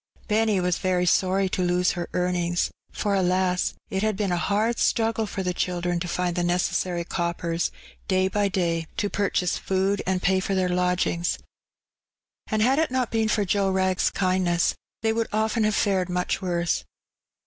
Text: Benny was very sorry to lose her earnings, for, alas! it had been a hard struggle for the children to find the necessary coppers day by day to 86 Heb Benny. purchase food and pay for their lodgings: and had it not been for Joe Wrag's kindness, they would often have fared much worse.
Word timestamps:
Benny 0.27 0.59
was 0.59 0.79
very 0.79 1.05
sorry 1.05 1.47
to 1.49 1.61
lose 1.61 1.91
her 1.91 2.09
earnings, 2.13 2.71
for, 2.91 3.13
alas! 3.13 3.75
it 3.91 4.01
had 4.01 4.17
been 4.17 4.31
a 4.31 4.35
hard 4.35 4.79
struggle 4.79 5.27
for 5.27 5.43
the 5.43 5.53
children 5.53 5.99
to 5.99 6.07
find 6.07 6.35
the 6.35 6.41
necessary 6.43 7.03
coppers 7.03 7.69
day 8.07 8.27
by 8.27 8.47
day 8.47 8.87
to 8.97 9.05
86 9.05 9.05
Heb 9.05 9.11
Benny. 9.11 9.11
purchase 9.11 9.57
food 9.59 10.01
and 10.07 10.19
pay 10.23 10.39
for 10.39 10.55
their 10.55 10.69
lodgings: 10.69 11.37
and 12.47 12.63
had 12.63 12.79
it 12.79 12.89
not 12.89 13.11
been 13.11 13.27
for 13.27 13.45
Joe 13.45 13.69
Wrag's 13.69 14.09
kindness, 14.09 14.73
they 15.03 15.13
would 15.13 15.27
often 15.31 15.65
have 15.65 15.75
fared 15.75 16.09
much 16.09 16.41
worse. 16.41 16.83